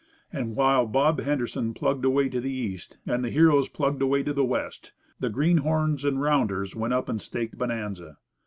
[0.33, 4.33] And while Bob Henderson plugged away to the east, and the heroes plugged away to
[4.33, 8.17] the west, the greenhorns and rounders went up and staked Bonanza.